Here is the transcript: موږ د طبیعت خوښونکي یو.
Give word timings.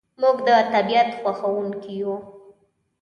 موږ 0.21 0.37
د 0.47 0.49
طبیعت 0.73 1.09
خوښونکي 1.21 1.93
یو. 2.01 2.13